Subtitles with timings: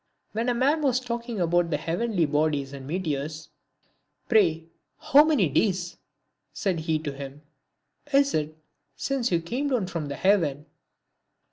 [0.31, 3.49] When a man was talking about the heavenly bodies and meteors,"
[4.29, 4.63] Pray
[4.97, 5.95] how many days,"
[6.53, 7.43] said he to him,"
[8.11, 8.57] is it
[8.95, 10.65] since you came down from heaven